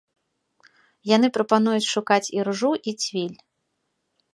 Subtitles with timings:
[1.15, 3.39] Яны прапануюць шукаць іржу і цвіль.